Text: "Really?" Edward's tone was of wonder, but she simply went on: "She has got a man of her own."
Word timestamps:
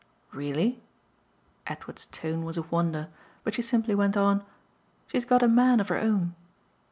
"Really?" 0.33 0.81
Edward's 1.67 2.07
tone 2.07 2.43
was 2.43 2.57
of 2.57 2.71
wonder, 2.71 3.09
but 3.43 3.53
she 3.53 3.61
simply 3.61 3.93
went 3.93 4.17
on: 4.17 4.43
"She 5.05 5.17
has 5.17 5.25
got 5.25 5.43
a 5.43 5.47
man 5.47 5.79
of 5.79 5.89
her 5.89 5.99
own." 5.99 6.33